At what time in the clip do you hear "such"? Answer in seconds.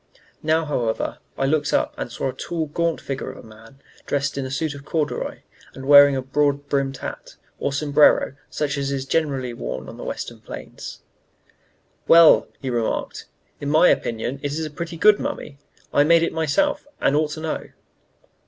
8.49-8.79